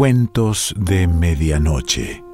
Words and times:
Cuentos 0.00 0.74
de 0.78 1.06
Medianoche. 1.06 2.24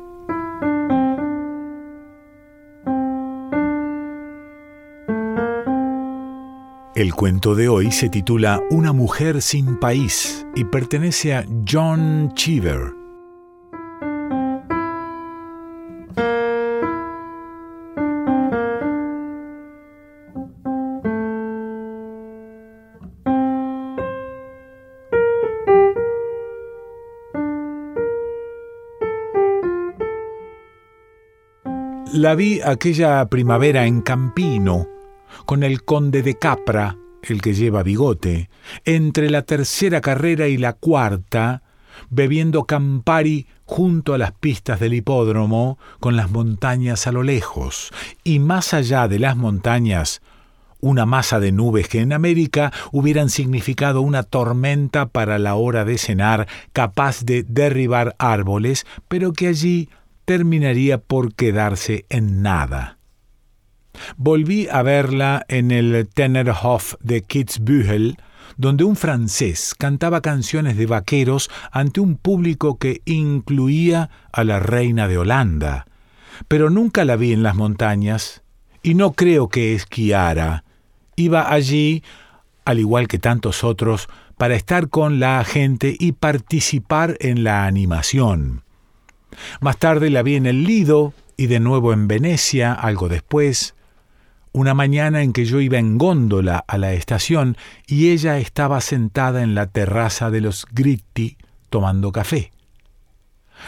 El 6.95 7.13
cuento 7.13 7.57
de 7.57 7.69
hoy 7.69 7.91
se 7.91 8.09
titula 8.09 8.63
Una 8.71 8.93
mujer 8.93 9.43
sin 9.43 9.81
país 9.81 10.47
y 10.55 10.63
pertenece 10.63 11.35
a 11.35 11.45
John 11.69 12.31
Cheever. 12.37 13.06
La 32.17 32.35
vi 32.35 32.63
aquella 32.63 33.27
primavera 33.29 33.85
en 33.85 34.01
Campino, 34.01 34.89
con 35.45 35.63
el 35.63 35.85
conde 35.85 36.23
de 36.23 36.39
Capra, 36.39 36.97
el 37.21 37.43
que 37.43 37.53
lleva 37.53 37.83
bigote, 37.83 38.49
entre 38.87 39.29
la 39.29 39.43
tercera 39.43 40.01
carrera 40.01 40.49
y 40.49 40.57
la 40.57 40.73
cuarta, 40.73 41.63
bebiendo 42.09 42.65
Campari 42.65 43.47
junto 43.67 44.15
a 44.15 44.19
las 44.19 44.33
pistas 44.33 44.81
del 44.81 44.95
hipódromo, 44.95 45.79
con 46.01 46.17
las 46.17 46.31
montañas 46.31 47.07
a 47.07 47.13
lo 47.13 47.23
lejos, 47.23 47.93
y 48.25 48.39
más 48.39 48.73
allá 48.73 49.09
de 49.09 49.19
las 49.19 49.37
montañas, 49.37 50.23
una 50.81 51.05
masa 51.05 51.39
de 51.39 51.53
nubes 51.53 51.87
que 51.87 52.01
en 52.01 52.15
América 52.15 52.73
hubieran 52.93 53.29
significado 53.29 54.01
una 54.01 54.23
tormenta 54.23 55.05
para 55.05 55.39
la 55.39 55.55
hora 55.55 55.85
de 55.85 55.99
cenar, 55.99 56.49
capaz 56.73 57.27
de 57.27 57.43
derribar 57.43 58.17
árboles, 58.19 58.87
pero 59.07 59.35
que 59.35 59.49
allí 59.49 59.91
terminaría 60.27 60.99
por 60.99 61.35
quedarse 61.35 62.05
en 62.11 62.43
nada. 62.43 62.99
Volví 64.19 64.69
a 64.71 64.83
verla 64.83 65.47
en 65.49 65.71
el 65.71 66.07
Tennerhof 66.13 66.95
de 67.01 67.23
Kitzbühel, 67.23 68.19
donde 68.59 68.85
un 68.85 68.97
francés 68.97 69.75
cantaba 69.79 70.21
canciones 70.21 70.77
de 70.77 70.87
vaqueros 70.87 71.51
ante 71.73 72.01
un 72.01 72.17
público 72.17 72.79
que 72.79 73.01
incluía 73.05 74.11
a 74.33 74.45
la 74.45 74.61
reina 74.61 75.09
de 75.09 75.17
Holanda. 75.17 75.87
Pero 76.49 76.69
nunca 76.69 77.05
la 77.05 77.17
vi 77.17 77.33
en 77.33 77.43
las 77.43 77.55
montañas, 77.55 78.43
y 78.83 78.95
no 78.95 79.13
creo 79.13 79.49
que 79.49 79.75
esquiara. 79.75 80.65
Iba 81.17 81.51
allí, 81.53 82.03
al 82.65 82.79
igual 82.79 83.09
que 83.09 83.19
tantos 83.19 83.65
otros, 83.65 84.09
para 84.37 84.55
estar 84.55 84.91
con 84.91 85.19
la 85.19 85.43
gente 85.45 85.97
y 85.99 86.13
participar 86.13 87.17
en 87.21 87.43
la 87.43 87.65
animación. 87.65 88.66
Más 89.61 89.79
tarde 89.79 90.11
la 90.11 90.23
vi 90.23 90.37
en 90.37 90.47
el 90.47 90.65
Lido 90.65 91.15
y 91.37 91.47
de 91.47 91.61
nuevo 91.61 91.93
en 91.93 92.09
Venecia, 92.09 92.73
algo 92.73 93.09
después. 93.09 93.75
Una 94.53 94.75
mañana 94.75 95.23
en 95.23 95.33
que 95.33 95.45
yo 95.45 95.61
iba 95.61 95.79
en 95.79 95.99
góndola 95.99 96.65
a 96.67 96.79
la 96.79 96.93
estación 96.95 97.57
y 97.87 98.11
ella 98.11 98.39
estaba 98.39 98.81
sentada 98.81 99.43
en 99.43 99.55
la 99.55 99.67
terraza 99.67 100.31
de 100.31 100.41
los 100.41 100.67
Gritti 100.73 101.37
tomando 101.69 102.13
café. 102.13 102.53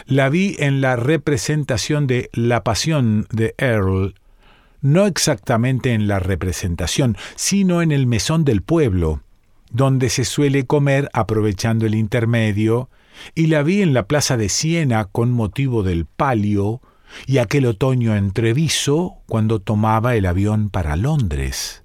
La 0.05 0.29
vi 0.29 0.55
en 0.59 0.81
la 0.81 0.95
representación 0.95 2.07
de 2.07 2.29
La 2.33 2.63
Pasión 2.63 3.27
de 3.31 3.53
Earl, 3.57 4.15
no 4.81 5.05
exactamente 5.05 5.93
en 5.93 6.07
la 6.07 6.19
representación, 6.19 7.17
sino 7.35 7.81
en 7.81 7.91
el 7.91 8.07
mesón 8.07 8.45
del 8.45 8.61
pueblo, 8.61 9.21
donde 9.71 10.09
se 10.09 10.25
suele 10.25 10.65
comer 10.65 11.09
aprovechando 11.13 11.85
el 11.85 11.95
intermedio, 11.95 12.89
y 13.35 13.47
la 13.47 13.63
vi 13.63 13.81
en 13.81 13.93
la 13.93 14.07
plaza 14.07 14.37
de 14.37 14.49
Siena 14.49 15.05
con 15.05 15.31
motivo 15.31 15.83
del 15.83 16.05
palio 16.05 16.81
y 17.25 17.37
aquel 17.37 17.65
otoño 17.65 18.15
entreviso 18.15 19.17
cuando 19.27 19.59
tomaba 19.59 20.15
el 20.15 20.25
avión 20.25 20.69
para 20.69 20.95
Londres. 20.95 21.83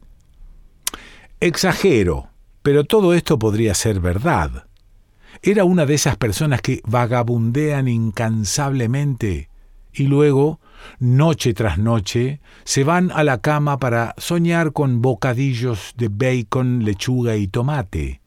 Exagero, 1.41 2.29
pero 2.63 2.85
todo 2.85 3.15
esto 3.15 3.39
podría 3.39 3.75
ser 3.75 4.01
verdad. 4.01 4.67
Era 5.43 5.65
una 5.65 5.87
de 5.87 5.95
esas 5.95 6.17
personas 6.17 6.61
que 6.63 6.81
vagabundean 6.87 7.89
incansablemente 7.89 9.51
y 9.93 10.05
luego, 10.05 10.61
noche 10.99 11.55
tras 11.55 11.79
noche, 11.79 12.41
se 12.65 12.85
van 12.85 13.11
a 13.13 13.25
la 13.25 13.41
cama 13.41 13.79
para 13.79 14.15
soñar 14.19 14.73
con 14.73 15.03
bocadillos 15.03 15.95
de 15.97 16.09
bacon, 16.09 16.85
lechuga 16.85 17.37
y 17.37 17.47
tomate 17.47 18.24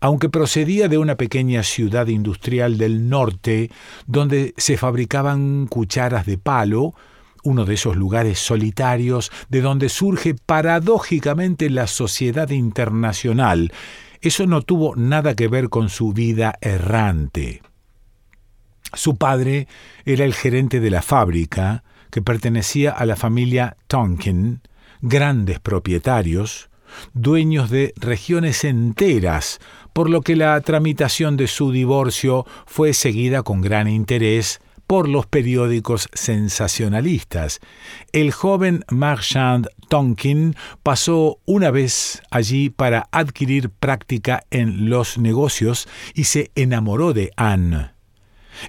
aunque 0.00 0.28
procedía 0.28 0.88
de 0.88 0.98
una 0.98 1.16
pequeña 1.16 1.62
ciudad 1.62 2.06
industrial 2.08 2.78
del 2.78 3.08
norte 3.08 3.70
donde 4.06 4.54
se 4.56 4.76
fabricaban 4.76 5.66
cucharas 5.66 6.26
de 6.26 6.38
palo, 6.38 6.94
uno 7.42 7.64
de 7.64 7.74
esos 7.74 7.96
lugares 7.96 8.38
solitarios 8.38 9.30
de 9.48 9.60
donde 9.60 9.88
surge 9.88 10.34
paradójicamente 10.34 11.70
la 11.70 11.86
sociedad 11.86 12.50
internacional. 12.50 13.72
Eso 14.20 14.46
no 14.46 14.62
tuvo 14.62 14.96
nada 14.96 15.34
que 15.34 15.48
ver 15.48 15.68
con 15.68 15.88
su 15.88 16.12
vida 16.12 16.58
errante. 16.60 17.62
Su 18.92 19.16
padre 19.16 19.68
era 20.04 20.24
el 20.24 20.34
gerente 20.34 20.80
de 20.80 20.90
la 20.90 21.02
fábrica, 21.02 21.84
que 22.10 22.22
pertenecía 22.22 22.92
a 22.92 23.04
la 23.04 23.16
familia 23.16 23.76
Tonkin, 23.88 24.60
grandes 25.00 25.60
propietarios, 25.60 26.70
dueños 27.14 27.70
de 27.70 27.92
regiones 27.96 28.64
enteras, 28.64 29.60
por 29.92 30.10
lo 30.10 30.22
que 30.22 30.36
la 30.36 30.60
tramitación 30.60 31.36
de 31.36 31.46
su 31.46 31.72
divorcio 31.72 32.46
fue 32.66 32.92
seguida 32.92 33.42
con 33.42 33.60
gran 33.60 33.88
interés 33.88 34.60
por 34.86 35.08
los 35.08 35.26
periódicos 35.26 36.08
sensacionalistas. 36.12 37.60
El 38.12 38.32
joven 38.32 38.84
Marchand 38.90 39.68
Tonkin 39.88 40.54
pasó 40.82 41.38
una 41.44 41.70
vez 41.70 42.22
allí 42.30 42.70
para 42.70 43.08
adquirir 43.10 43.70
práctica 43.70 44.44
en 44.50 44.88
los 44.88 45.18
negocios 45.18 45.88
y 46.14 46.24
se 46.24 46.50
enamoró 46.54 47.12
de 47.12 47.32
Anne. 47.36 47.90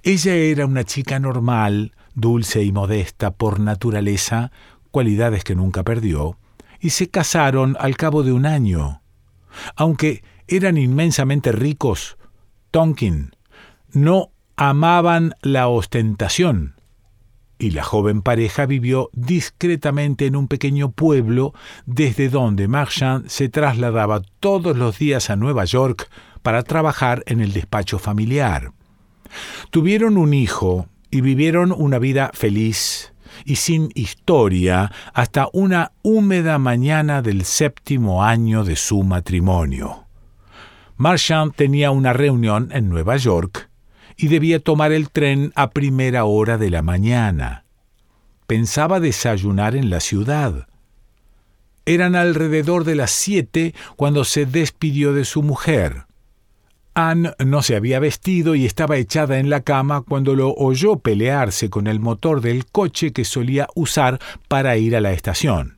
Ella 0.03 0.33
era 0.33 0.65
una 0.65 0.83
chica 0.83 1.19
normal, 1.19 1.93
dulce 2.13 2.63
y 2.63 2.71
modesta 2.71 3.31
por 3.31 3.59
naturaleza, 3.59 4.51
cualidades 4.91 5.43
que 5.43 5.55
nunca 5.55 5.83
perdió, 5.83 6.37
y 6.79 6.91
se 6.91 7.09
casaron 7.09 7.75
al 7.79 7.97
cabo 7.97 8.23
de 8.23 8.31
un 8.31 8.45
año. 8.45 9.01
Aunque 9.75 10.23
eran 10.47 10.77
inmensamente 10.77 11.51
ricos, 11.51 12.17
Tonkin 12.71 13.31
no 13.91 14.31
amaban 14.55 15.33
la 15.41 15.67
ostentación, 15.67 16.75
y 17.59 17.71
la 17.71 17.83
joven 17.83 18.21
pareja 18.21 18.65
vivió 18.65 19.09
discretamente 19.13 20.25
en 20.25 20.35
un 20.35 20.47
pequeño 20.47 20.91
pueblo 20.91 21.53
desde 21.85 22.29
donde 22.29 22.67
Marchand 22.67 23.27
se 23.27 23.49
trasladaba 23.49 24.21
todos 24.39 24.77
los 24.77 24.99
días 24.99 25.29
a 25.29 25.35
Nueva 25.35 25.65
York 25.65 26.09
para 26.43 26.63
trabajar 26.63 27.23
en 27.25 27.41
el 27.41 27.53
despacho 27.53 27.99
familiar. 27.99 28.73
Tuvieron 29.71 30.17
un 30.17 30.33
hijo 30.33 30.87
y 31.09 31.21
vivieron 31.21 31.71
una 31.71 31.99
vida 31.99 32.31
feliz 32.33 33.13
y 33.45 33.57
sin 33.57 33.89
historia 33.95 34.91
hasta 35.13 35.47
una 35.53 35.91
húmeda 36.01 36.57
mañana 36.57 37.21
del 37.21 37.45
séptimo 37.45 38.23
año 38.23 38.63
de 38.63 38.75
su 38.75 39.03
matrimonio. 39.03 40.05
Marchand 40.97 41.53
tenía 41.53 41.91
una 41.91 42.11
reunión 42.13 42.69
en 42.71 42.89
Nueva 42.89 43.17
York 43.17 43.69
y 44.15 44.29
debía 44.29 44.59
tomar 44.59 44.91
el 44.91 45.11
tren 45.11 45.53
a 45.55 45.69
primera 45.69 46.25
hora 46.25 46.57
de 46.57 46.71
la 46.71 46.81
mañana. 46.81 47.65
Pensaba 48.47 48.99
desayunar 48.99 49.75
en 49.75 49.91
la 49.91 49.99
ciudad. 49.99 50.67
Eran 51.85 52.15
alrededor 52.15 52.83
de 52.83 52.95
las 52.95 53.11
siete 53.11 53.75
cuando 53.95 54.23
se 54.23 54.47
despidió 54.47 55.13
de 55.13 55.23
su 55.23 55.43
mujer. 55.43 56.06
Anne 56.97 57.33
no 57.45 57.61
se 57.61 57.75
había 57.75 57.99
vestido 57.99 58.55
y 58.55 58.65
estaba 58.65 58.97
echada 58.97 59.37
en 59.37 59.51
la 59.51 59.61
cama 59.61 60.01
cuando 60.01 60.35
lo 60.35 60.55
oyó 60.55 60.97
pelearse 60.97 61.69
con 61.69 61.85
el 61.85 61.99
motor 61.99 62.41
del 62.41 62.65
coche 62.65 63.13
que 63.13 63.23
solía 63.23 63.67
usar 63.75 64.17
para 64.47 64.77
ir 64.77 64.95
a 64.95 65.01
la 65.01 65.11
estación. 65.11 65.77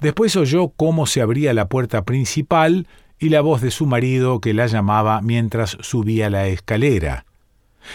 Después 0.00 0.36
oyó 0.36 0.68
cómo 0.68 1.06
se 1.06 1.20
abría 1.20 1.52
la 1.52 1.68
puerta 1.68 2.04
principal 2.04 2.86
y 3.18 3.30
la 3.30 3.40
voz 3.40 3.60
de 3.60 3.72
su 3.72 3.86
marido 3.86 4.40
que 4.40 4.54
la 4.54 4.68
llamaba 4.68 5.20
mientras 5.20 5.76
subía 5.80 6.30
la 6.30 6.46
escalera. 6.46 7.26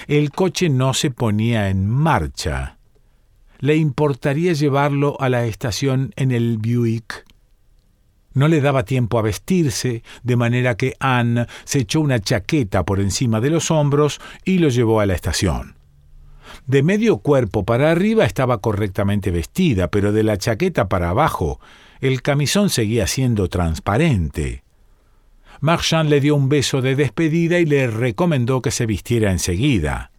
El 0.07 0.31
coche 0.31 0.67
no 0.67 0.93
se 0.93 1.11
ponía 1.11 1.69
en 1.69 1.87
marcha. 1.87 2.79
Le 3.59 3.77
importaría 3.77 4.51
llevarlo 4.51 5.15
a 5.21 5.29
la 5.29 5.45
estación 5.45 6.11
en 6.17 6.33
el 6.33 6.57
Buick 6.57 7.23
no 8.35 8.47
le 8.47 8.61
daba 8.61 8.85
tiempo 8.85 9.17
a 9.17 9.23
vestirse, 9.23 10.03
de 10.21 10.35
manera 10.35 10.77
que 10.77 10.93
Anne 10.99 11.47
se 11.63 11.79
echó 11.79 12.01
una 12.01 12.19
chaqueta 12.19 12.85
por 12.85 12.99
encima 12.99 13.41
de 13.41 13.49
los 13.49 13.71
hombros 13.71 14.21
y 14.43 14.59
lo 14.59 14.69
llevó 14.69 14.99
a 14.99 15.07
la 15.07 15.15
estación. 15.15 15.75
De 16.67 16.83
medio 16.83 17.17
cuerpo 17.17 17.63
para 17.63 17.91
arriba 17.91 18.25
estaba 18.25 18.59
correctamente 18.59 19.31
vestida, 19.31 19.89
pero 19.89 20.11
de 20.11 20.23
la 20.23 20.37
chaqueta 20.37 20.87
para 20.87 21.09
abajo 21.09 21.59
el 22.01 22.21
camisón 22.21 22.69
seguía 22.69 23.07
siendo 23.07 23.47
transparente. 23.49 24.63
Marchand 25.61 26.09
le 26.09 26.19
dio 26.19 26.35
un 26.35 26.49
beso 26.49 26.81
de 26.81 26.95
despedida 26.95 27.59
y 27.59 27.65
le 27.65 27.87
recomendó 27.87 28.61
que 28.61 28.71
se 28.71 28.85
vistiera 28.85 29.31
enseguida. 29.31 30.11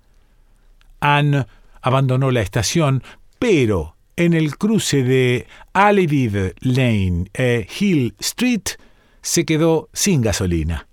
Anne 1.01 1.47
abandonó 1.83 2.31
la 2.31 2.41
estación, 2.41 3.03
pero 3.39 3.96
en 4.17 4.33
el 4.33 4.57
cruce 4.57 5.03
de 5.03 5.47
Alivive 5.75 6.55
Lane 6.61 7.27
e 7.35 7.67
Hill 7.79 8.15
Street 8.19 8.63
se 9.21 9.45
quedó 9.45 9.89
sin 9.93 10.23
gasolina. 10.23 10.89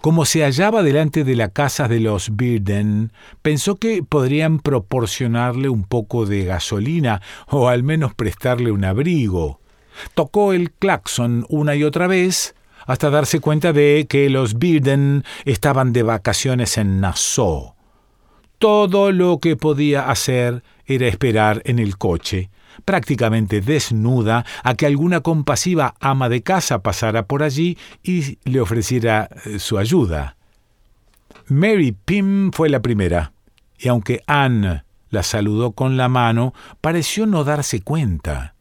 Como 0.00 0.24
se 0.24 0.42
hallaba 0.42 0.82
delante 0.82 1.24
de 1.24 1.36
la 1.36 1.48
casa 1.48 1.88
de 1.88 2.00
los 2.00 2.36
Birden, 2.36 3.12
pensó 3.42 3.76
que 3.76 4.02
podrían 4.02 4.58
proporcionarle 4.58 5.68
un 5.68 5.84
poco 5.84 6.26
de 6.26 6.44
gasolina 6.44 7.22
o 7.48 7.68
al 7.68 7.82
menos 7.82 8.14
prestarle 8.14 8.70
un 8.70 8.84
abrigo. 8.84 9.60
Tocó 10.14 10.52
el 10.52 10.72
claxon 10.72 11.46
una 11.48 11.74
y 11.74 11.84
otra 11.84 12.06
vez 12.06 12.54
hasta 12.86 13.10
darse 13.10 13.40
cuenta 13.40 13.72
de 13.72 14.06
que 14.08 14.28
los 14.28 14.58
Birden 14.58 15.24
estaban 15.44 15.92
de 15.92 16.02
vacaciones 16.02 16.76
en 16.76 17.00
Nassau. 17.00 17.73
Todo 18.64 19.12
lo 19.12 19.40
que 19.40 19.56
podía 19.56 20.08
hacer 20.08 20.62
era 20.86 21.06
esperar 21.06 21.60
en 21.66 21.78
el 21.78 21.98
coche, 21.98 22.48
prácticamente 22.86 23.60
desnuda, 23.60 24.46
a 24.62 24.74
que 24.74 24.86
alguna 24.86 25.20
compasiva 25.20 25.96
ama 26.00 26.30
de 26.30 26.42
casa 26.42 26.82
pasara 26.82 27.26
por 27.26 27.42
allí 27.42 27.76
y 28.02 28.38
le 28.44 28.62
ofreciera 28.62 29.28
eh, 29.44 29.58
su 29.58 29.76
ayuda. 29.76 30.38
Mary 31.48 31.92
Pym 31.92 32.52
fue 32.52 32.70
la 32.70 32.80
primera, 32.80 33.34
y 33.78 33.88
aunque 33.88 34.22
Anne 34.26 34.84
la 35.10 35.22
saludó 35.22 35.72
con 35.72 35.98
la 35.98 36.08
mano, 36.08 36.54
pareció 36.80 37.26
no 37.26 37.44
darse 37.44 37.82
cuenta. 37.82 38.54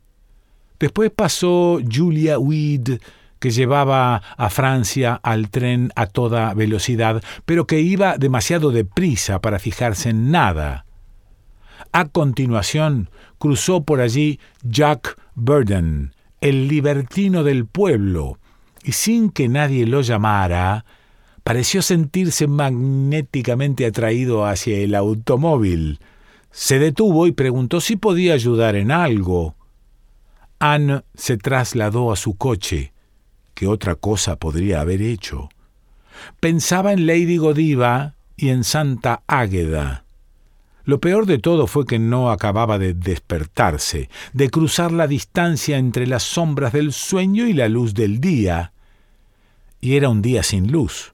Después 0.81 1.11
pasó 1.15 1.79
Julia 1.89 2.37
Weed, 2.39 2.99
que 3.43 3.51
llevaba 3.51 4.21
a 4.37 4.49
Francia 4.49 5.19
al 5.21 5.49
tren 5.49 5.91
a 5.97 6.05
toda 6.05 6.53
velocidad, 6.53 7.21
pero 7.45 7.67
que 7.67 7.81
iba 7.81 8.17
demasiado 8.17 8.71
deprisa 8.71 9.41
para 9.41 9.59
fijarse 9.59 10.11
en 10.11 10.31
nada. 10.31 10.85
A 11.91 12.05
continuación, 12.05 13.09
cruzó 13.39 13.83
por 13.83 13.99
allí 13.99 14.39
Jack 14.63 15.19
Burden, 15.35 16.13
el 16.39 16.69
libertino 16.69 17.43
del 17.43 17.65
pueblo, 17.65 18.39
y 18.81 18.93
sin 18.93 19.29
que 19.29 19.49
nadie 19.49 19.85
lo 19.87 19.99
llamara, 19.99 20.85
pareció 21.43 21.81
sentirse 21.81 22.47
magnéticamente 22.47 23.85
atraído 23.85 24.45
hacia 24.45 24.77
el 24.77 24.95
automóvil. 24.95 25.99
Se 26.49 26.79
detuvo 26.79 27.27
y 27.27 27.33
preguntó 27.33 27.81
si 27.81 27.97
podía 27.97 28.35
ayudar 28.35 28.77
en 28.77 28.89
algo. 28.89 29.57
Anne 30.59 31.01
se 31.13 31.35
trasladó 31.35 32.13
a 32.13 32.15
su 32.15 32.37
coche 32.37 32.92
¿Qué 33.53 33.67
otra 33.67 33.95
cosa 33.95 34.37
podría 34.37 34.81
haber 34.81 35.01
hecho? 35.01 35.49
Pensaba 36.39 36.93
en 36.93 37.05
Lady 37.05 37.37
Godiva 37.37 38.15
y 38.35 38.49
en 38.49 38.63
Santa 38.63 39.23
Águeda. 39.27 40.03
Lo 40.85 40.99
peor 40.99 41.25
de 41.25 41.37
todo 41.37 41.67
fue 41.67 41.85
que 41.85 41.97
no 41.97 42.29
acababa 42.29 42.77
de 42.77 42.93
despertarse, 42.93 44.09
de 44.33 44.49
cruzar 44.49 44.91
la 44.91 45.07
distancia 45.07 45.77
entre 45.77 46.07
las 46.07 46.23
sombras 46.23 46.73
del 46.73 46.91
sueño 46.91 47.47
y 47.47 47.53
la 47.53 47.69
luz 47.69 47.93
del 47.93 48.19
día. 48.19 48.73
Y 49.79 49.95
era 49.95 50.09
un 50.09 50.21
día 50.21 50.43
sin 50.43 50.71
luz, 50.71 51.13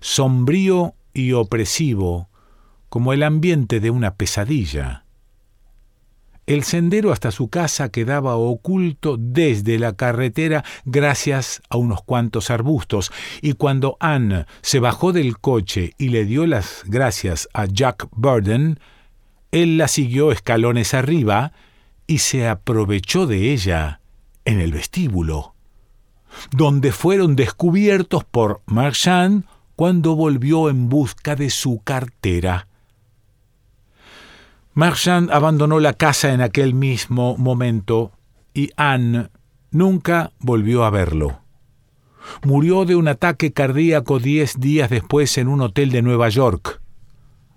sombrío 0.00 0.94
y 1.12 1.32
opresivo, 1.32 2.28
como 2.88 3.12
el 3.12 3.22
ambiente 3.22 3.80
de 3.80 3.90
una 3.90 4.14
pesadilla. 4.14 5.01
El 6.46 6.64
sendero 6.64 7.12
hasta 7.12 7.30
su 7.30 7.48
casa 7.48 7.90
quedaba 7.90 8.36
oculto 8.36 9.16
desde 9.16 9.78
la 9.78 9.92
carretera 9.92 10.64
gracias 10.84 11.62
a 11.68 11.76
unos 11.76 12.02
cuantos 12.02 12.50
arbustos, 12.50 13.12
y 13.40 13.52
cuando 13.52 13.96
Anne 14.00 14.46
se 14.60 14.80
bajó 14.80 15.12
del 15.12 15.38
coche 15.38 15.92
y 15.98 16.08
le 16.08 16.24
dio 16.24 16.46
las 16.46 16.82
gracias 16.86 17.48
a 17.54 17.66
Jack 17.66 18.08
Burden, 18.10 18.80
él 19.52 19.78
la 19.78 19.86
siguió 19.86 20.32
escalones 20.32 20.94
arriba 20.94 21.52
y 22.08 22.18
se 22.18 22.48
aprovechó 22.48 23.26
de 23.26 23.52
ella 23.52 24.00
en 24.44 24.58
el 24.58 24.72
vestíbulo, 24.72 25.54
donde 26.50 26.90
fueron 26.90 27.36
descubiertos 27.36 28.24
por 28.24 28.62
Marchand 28.66 29.44
cuando 29.76 30.16
volvió 30.16 30.68
en 30.68 30.88
busca 30.88 31.36
de 31.36 31.50
su 31.50 31.80
cartera. 31.84 32.66
Marchand 34.74 35.30
abandonó 35.30 35.80
la 35.80 35.92
casa 35.92 36.32
en 36.32 36.40
aquel 36.40 36.72
mismo 36.72 37.36
momento 37.36 38.12
y 38.54 38.70
Anne 38.76 39.28
nunca 39.70 40.32
volvió 40.38 40.84
a 40.84 40.90
verlo. 40.90 41.40
Murió 42.42 42.86
de 42.86 42.96
un 42.96 43.06
ataque 43.06 43.52
cardíaco 43.52 44.18
diez 44.18 44.58
días 44.58 44.88
después 44.88 45.36
en 45.36 45.48
un 45.48 45.60
hotel 45.60 45.90
de 45.90 46.00
Nueva 46.00 46.30
York. 46.30 46.80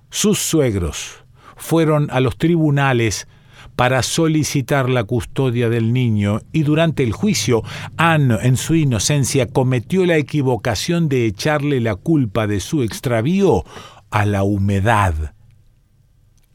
Sus 0.09 0.39
suegros 0.39 1.23
fueron 1.55 2.09
a 2.11 2.19
los 2.19 2.37
tribunales 2.37 3.29
para 3.77 4.03
solicitar 4.03 4.89
la 4.89 5.05
custodia 5.05 5.69
del 5.69 5.93
niño 5.93 6.41
y 6.51 6.63
durante 6.63 7.03
el 7.03 7.13
juicio 7.13 7.63
Anne, 7.95 8.39
en 8.41 8.57
su 8.57 8.75
inocencia, 8.75 9.47
cometió 9.47 10.05
la 10.05 10.17
equivocación 10.17 11.07
de 11.07 11.27
echarle 11.27 11.79
la 11.79 11.95
culpa 11.95 12.45
de 12.45 12.59
su 12.59 12.83
extravío 12.83 13.63
a 14.11 14.25
la 14.25 14.43
humedad 14.43 15.34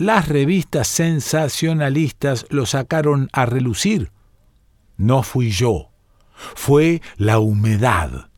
las 0.01 0.29
revistas 0.29 0.89
sensacionalistas 0.89 2.47
lo 2.49 2.65
sacaron 2.65 3.29
a 3.35 3.45
relucir. 3.45 4.11
No 4.97 5.23
fui 5.23 5.51
yo, 5.51 5.91
fue 6.55 7.03
la 7.19 7.39
humedad. 7.39 8.31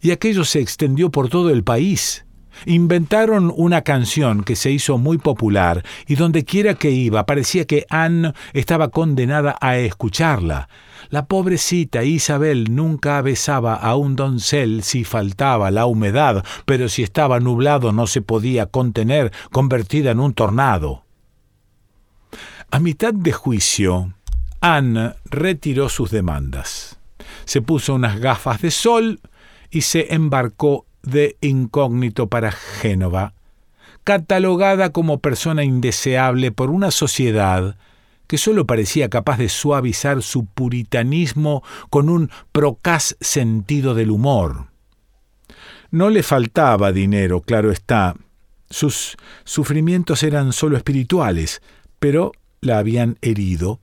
Y 0.00 0.12
aquello 0.12 0.46
se 0.46 0.60
extendió 0.60 1.10
por 1.10 1.28
todo 1.28 1.50
el 1.50 1.62
país. 1.62 2.24
Inventaron 2.64 3.52
una 3.54 3.82
canción 3.82 4.42
que 4.44 4.56
se 4.56 4.70
hizo 4.70 4.96
muy 4.96 5.18
popular 5.18 5.84
y 6.06 6.14
donde 6.14 6.46
quiera 6.46 6.72
que 6.72 6.90
iba 6.90 7.26
parecía 7.26 7.66
que 7.66 7.84
Anne 7.90 8.32
estaba 8.54 8.88
condenada 8.88 9.58
a 9.60 9.76
escucharla. 9.76 10.70
La 11.10 11.26
pobrecita 11.26 12.04
Isabel 12.04 12.74
nunca 12.74 13.20
besaba 13.22 13.74
a 13.74 13.96
un 13.96 14.14
doncel 14.14 14.82
si 14.82 15.04
faltaba 15.04 15.70
la 15.70 15.86
humedad, 15.86 16.44
pero 16.66 16.88
si 16.88 17.02
estaba 17.02 17.40
nublado 17.40 17.92
no 17.92 18.06
se 18.06 18.20
podía 18.20 18.66
contener, 18.66 19.32
convertida 19.50 20.10
en 20.10 20.20
un 20.20 20.34
tornado. 20.34 21.04
A 22.70 22.78
mitad 22.78 23.14
de 23.14 23.32
juicio, 23.32 24.12
Anne 24.60 25.14
retiró 25.24 25.88
sus 25.88 26.10
demandas. 26.10 26.98
Se 27.46 27.62
puso 27.62 27.94
unas 27.94 28.20
gafas 28.20 28.60
de 28.60 28.70
sol 28.70 29.20
y 29.70 29.82
se 29.82 30.14
embarcó 30.14 30.84
de 31.02 31.38
incógnito 31.40 32.28
para 32.28 32.52
Génova, 32.52 33.32
catalogada 34.04 34.90
como 34.90 35.20
persona 35.20 35.64
indeseable 35.64 36.52
por 36.52 36.70
una 36.70 36.90
sociedad 36.90 37.76
que 38.28 38.38
sólo 38.38 38.66
parecía 38.66 39.08
capaz 39.08 39.38
de 39.38 39.48
suavizar 39.48 40.22
su 40.22 40.44
puritanismo 40.44 41.64
con 41.90 42.08
un 42.08 42.30
procaz 42.52 43.16
sentido 43.20 43.94
del 43.94 44.10
humor. 44.10 44.68
No 45.90 46.10
le 46.10 46.22
faltaba 46.22 46.92
dinero, 46.92 47.40
claro 47.40 47.72
está. 47.72 48.14
Sus 48.68 49.16
sufrimientos 49.44 50.22
eran 50.22 50.52
sólo 50.52 50.76
espirituales, 50.76 51.62
pero 51.98 52.32
la 52.60 52.78
habían 52.78 53.16
herido 53.22 53.80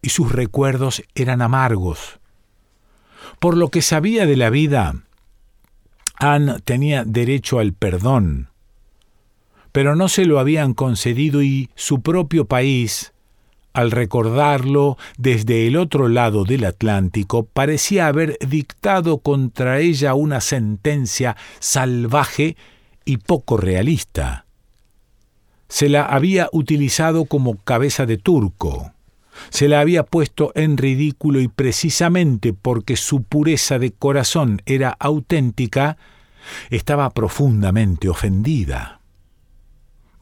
y 0.00 0.08
sus 0.08 0.32
recuerdos 0.32 1.02
eran 1.14 1.42
amargos. 1.42 2.18
Por 3.38 3.58
lo 3.58 3.68
que 3.68 3.82
sabía 3.82 4.24
de 4.24 4.36
la 4.36 4.48
vida, 4.48 4.94
Anne 6.18 6.60
tenía 6.64 7.04
derecho 7.04 7.58
al 7.58 7.74
perdón, 7.74 8.48
pero 9.72 9.94
no 9.96 10.08
se 10.08 10.24
lo 10.24 10.38
habían 10.38 10.72
concedido 10.72 11.42
y 11.42 11.68
su 11.74 12.00
propio 12.00 12.46
país 12.46 13.12
al 13.76 13.90
recordarlo 13.90 14.96
desde 15.18 15.66
el 15.66 15.76
otro 15.76 16.08
lado 16.08 16.44
del 16.44 16.64
Atlántico, 16.64 17.44
parecía 17.44 18.06
haber 18.06 18.38
dictado 18.38 19.18
contra 19.18 19.80
ella 19.80 20.14
una 20.14 20.40
sentencia 20.40 21.36
salvaje 21.58 22.56
y 23.04 23.18
poco 23.18 23.58
realista. 23.58 24.46
Se 25.68 25.90
la 25.90 26.06
había 26.06 26.48
utilizado 26.52 27.26
como 27.26 27.58
cabeza 27.58 28.06
de 28.06 28.16
turco, 28.16 28.92
se 29.50 29.68
la 29.68 29.80
había 29.80 30.04
puesto 30.04 30.52
en 30.54 30.78
ridículo 30.78 31.42
y 31.42 31.48
precisamente 31.48 32.54
porque 32.54 32.96
su 32.96 33.24
pureza 33.24 33.78
de 33.78 33.92
corazón 33.92 34.62
era 34.64 34.96
auténtica, 34.98 35.98
estaba 36.70 37.10
profundamente 37.10 38.08
ofendida 38.08 38.95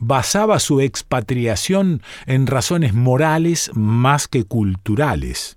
basaba 0.06 0.58
su 0.58 0.80
expatriación 0.80 2.02
en 2.26 2.46
razones 2.46 2.92
morales 2.94 3.70
más 3.74 4.28
que 4.28 4.44
culturales. 4.44 5.56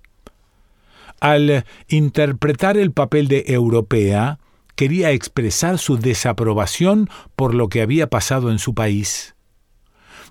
Al 1.20 1.64
interpretar 1.88 2.76
el 2.76 2.92
papel 2.92 3.28
de 3.28 3.44
europea, 3.48 4.38
quería 4.74 5.10
expresar 5.10 5.78
su 5.78 5.98
desaprobación 5.98 7.10
por 7.36 7.54
lo 7.54 7.68
que 7.68 7.82
había 7.82 8.08
pasado 8.08 8.50
en 8.50 8.58
su 8.58 8.74
país. 8.74 9.34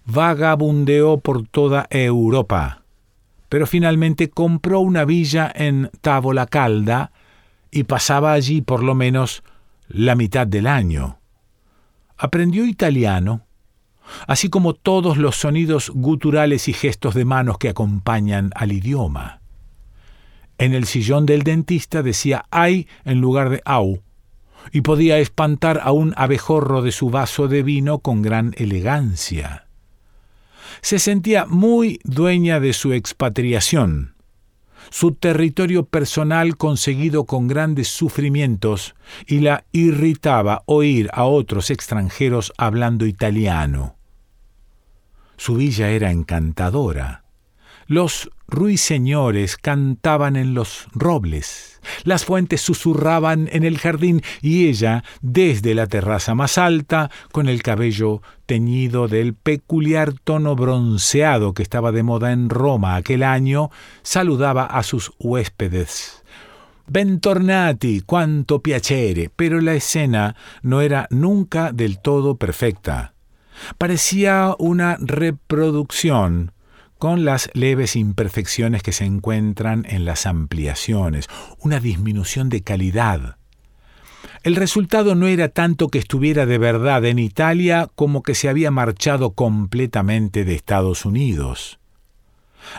Vagabundeó 0.05 1.19
por 1.19 1.45
toda 1.47 1.85
Europa, 1.89 2.83
pero 3.49 3.67
finalmente 3.67 4.29
compró 4.29 4.79
una 4.79 5.03
villa 5.05 5.51
en 5.53 5.91
Calda 6.49 7.11
y 7.69 7.83
pasaba 7.83 8.31
allí 8.31 8.61
por 8.61 8.83
lo 8.83 8.95
menos 8.95 9.43
la 9.89 10.15
mitad 10.15 10.47
del 10.47 10.65
año. 10.65 11.19
Aprendió 12.17 12.65
italiano, 12.65 13.46
así 14.27 14.49
como 14.49 14.73
todos 14.73 15.17
los 15.17 15.35
sonidos 15.35 15.91
guturales 15.93 16.67
y 16.67 16.73
gestos 16.73 17.13
de 17.13 17.25
manos 17.25 17.57
que 17.57 17.69
acompañan 17.69 18.51
al 18.55 18.71
idioma. 18.71 19.41
En 20.57 20.73
el 20.73 20.85
sillón 20.85 21.25
del 21.25 21.43
dentista 21.43 22.01
decía 22.01 22.45
ay 22.49 22.87
en 23.05 23.21
lugar 23.21 23.49
de 23.49 23.61
au, 23.65 24.01
y 24.71 24.81
podía 24.81 25.19
espantar 25.19 25.79
a 25.83 25.91
un 25.91 26.13
abejorro 26.17 26.81
de 26.81 26.91
su 26.91 27.09
vaso 27.09 27.47
de 27.47 27.63
vino 27.63 27.99
con 27.99 28.21
gran 28.21 28.53
elegancia. 28.57 29.67
Se 30.81 30.99
sentía 30.99 31.45
muy 31.45 31.99
dueña 32.03 32.59
de 32.59 32.73
su 32.73 32.93
expatriación, 32.93 34.16
su 34.89 35.13
territorio 35.13 35.85
personal 35.85 36.57
conseguido 36.57 37.25
con 37.25 37.47
grandes 37.47 37.87
sufrimientos, 37.87 38.95
y 39.25 39.39
la 39.39 39.65
irritaba 39.71 40.63
oír 40.65 41.09
a 41.13 41.25
otros 41.25 41.69
extranjeros 41.69 42.53
hablando 42.57 43.05
italiano. 43.05 43.95
Su 45.37 45.55
villa 45.55 45.89
era 45.89 46.11
encantadora. 46.11 47.26
Los 47.87 48.29
ruiseñores 48.49 49.55
cantaban 49.55 50.35
en 50.35 50.53
los 50.53 50.87
robles, 50.91 51.79
las 52.03 52.25
fuentes 52.25 52.59
susurraban 52.59 53.47
en 53.51 53.63
el 53.63 53.77
jardín 53.77 54.21
y 54.41 54.67
ella, 54.67 55.05
desde 55.21 55.73
la 55.73 55.87
terraza 55.87 56.35
más 56.35 56.57
alta, 56.57 57.09
con 57.31 57.47
el 57.47 57.63
cabello 57.63 58.21
teñido 58.45 59.07
del 59.07 59.33
peculiar 59.35 60.13
tono 60.13 60.55
bronceado 60.55 61.53
que 61.53 61.63
estaba 61.63 61.93
de 61.93 62.03
moda 62.03 62.33
en 62.33 62.49
Roma 62.49 62.97
aquel 62.97 63.23
año, 63.23 63.69
saludaba 64.01 64.65
a 64.65 64.83
sus 64.83 65.13
huéspedes. 65.19 66.23
Bentornati, 66.87 68.01
cuanto 68.01 68.61
piacere, 68.61 69.29
pero 69.33 69.59
la 69.61 69.75
escena 69.75 70.35
no 70.61 70.81
era 70.81 71.07
nunca 71.09 71.71
del 71.71 71.99
todo 71.99 72.35
perfecta. 72.35 73.13
Parecía 73.77 74.55
una 74.59 74.97
reproducción 74.99 76.51
con 76.97 77.25
las 77.25 77.49
leves 77.53 77.95
imperfecciones 77.95 78.83
que 78.83 78.91
se 78.91 79.05
encuentran 79.05 79.85
en 79.87 80.05
las 80.05 80.25
ampliaciones, 80.25 81.27
una 81.59 81.79
disminución 81.79 82.49
de 82.49 82.61
calidad. 82.61 83.37
El 84.43 84.55
resultado 84.55 85.15
no 85.15 85.27
era 85.27 85.49
tanto 85.49 85.89
que 85.89 85.99
estuviera 85.99 86.45
de 86.45 86.57
verdad 86.57 87.05
en 87.05 87.19
Italia 87.19 87.89
como 87.95 88.23
que 88.23 88.35
se 88.35 88.49
había 88.49 88.71
marchado 88.71 89.31
completamente 89.31 90.45
de 90.45 90.55
Estados 90.55 91.05
Unidos. 91.05 91.79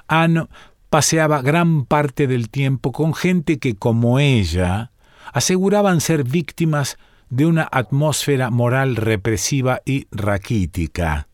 Anne 0.06 0.46
paseaba 0.90 1.42
gran 1.42 1.84
parte 1.84 2.26
del 2.26 2.48
tiempo 2.48 2.92
con 2.92 3.14
gente 3.14 3.58
que, 3.58 3.76
como 3.76 4.18
ella, 4.18 4.90
aseguraban 5.32 6.00
ser 6.00 6.24
víctimas 6.24 6.96
de 7.30 7.46
una 7.46 7.68
atmósfera 7.70 8.50
moral 8.50 8.96
represiva 8.96 9.82
y 9.84 10.06
raquítica. 10.10 11.27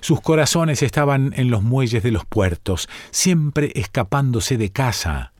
Sus 0.00 0.20
corazones 0.20 0.82
estaban 0.82 1.32
en 1.36 1.50
los 1.50 1.62
muelles 1.62 2.02
de 2.02 2.12
los 2.12 2.24
puertos, 2.24 2.88
siempre 3.10 3.72
escapándose 3.74 4.56
de 4.56 4.70
casa. 4.70 5.32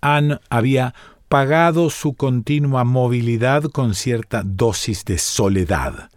Anne 0.00 0.38
había 0.50 0.94
pagado 1.28 1.90
su 1.90 2.14
continua 2.14 2.84
movilidad 2.84 3.64
con 3.64 3.94
cierta 3.94 4.42
dosis 4.44 5.04
de 5.04 5.18
soledad. 5.18 6.10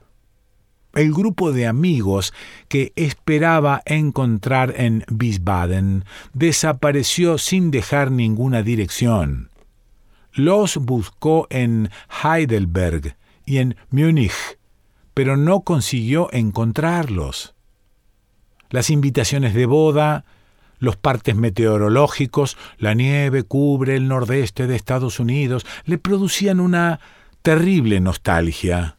El 0.94 1.14
grupo 1.14 1.52
de 1.52 1.68
amigos 1.68 2.34
que 2.70 2.92
esperaba 2.96 3.82
encontrar 3.86 4.74
en 4.78 5.06
Wiesbaden 5.10 6.06
desapareció 6.34 7.38
sin 7.38 7.72
dejar 7.72 8.12
ninguna 8.12 8.64
dirección. 8.64 9.52
Los 10.34 10.78
buscó 10.78 11.48
en 11.50 11.90
Heidelberg 12.24 13.16
y 13.46 13.58
en 13.58 13.76
Múnich, 13.92 14.57
pero 15.18 15.36
no 15.36 15.62
consiguió 15.62 16.30
encontrarlos. 16.32 17.56
Las 18.70 18.92
invitaciones 18.92 19.56
de 19.56 19.66
boda, 19.66 20.26
los 20.78 20.96
partes 20.96 21.36
meteorológicos, 21.36 22.56
la 22.78 22.94
nieve 22.94 23.42
cubre 23.42 23.96
el 23.96 24.08
nordeste 24.08 24.68
de 24.68 24.76
Estados 24.76 25.20
Unidos, 25.20 25.66
le 25.86 25.98
producían 25.98 26.60
una 26.60 27.00
terrible 27.42 28.00
nostalgia. 28.00 28.98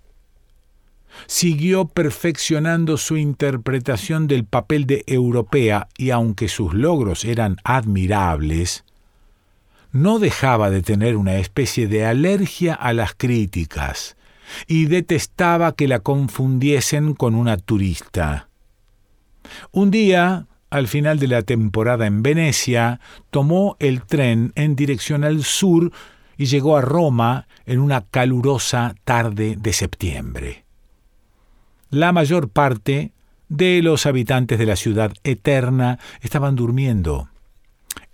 Siguió 1.28 1.84
perfeccionando 1.86 2.96
su 2.96 3.16
interpretación 3.16 4.26
del 4.26 4.44
papel 4.44 4.86
de 4.86 5.04
europea 5.06 5.86
y 5.96 6.10
aunque 6.10 6.48
sus 6.48 6.74
logros 6.74 7.24
eran 7.24 7.58
admirables, 7.62 8.84
no 9.92 10.18
dejaba 10.18 10.68
de 10.70 10.82
tener 10.82 11.16
una 11.16 11.36
especie 11.36 11.86
de 11.86 12.04
alergia 12.04 12.74
a 12.74 12.92
las 12.92 13.14
críticas, 13.14 14.17
y 14.66 14.86
detestaba 14.86 15.72
que 15.72 15.88
la 15.88 16.00
confundiesen 16.00 17.14
con 17.14 17.34
una 17.34 17.56
turista. 17.56 18.48
Un 19.72 19.90
día, 19.90 20.46
al 20.70 20.88
final 20.88 21.18
de 21.18 21.28
la 21.28 21.42
temporada 21.42 22.06
en 22.06 22.22
Venecia, 22.22 23.00
tomó 23.30 23.76
el 23.78 24.02
tren 24.02 24.52
en 24.54 24.76
dirección 24.76 25.24
al 25.24 25.44
sur 25.44 25.92
y 26.36 26.46
llegó 26.46 26.76
a 26.76 26.82
Roma 26.82 27.48
en 27.66 27.80
una 27.80 28.02
calurosa 28.02 28.94
tarde 29.04 29.56
de 29.58 29.72
septiembre. 29.72 30.64
La 31.90 32.12
mayor 32.12 32.48
parte 32.48 33.12
de 33.48 33.82
los 33.82 34.06
habitantes 34.06 34.58
de 34.58 34.66
la 34.66 34.76
ciudad 34.76 35.12
eterna 35.24 35.98
estaban 36.20 36.54
durmiendo. 36.54 37.28